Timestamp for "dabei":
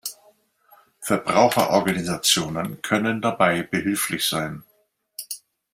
3.21-3.61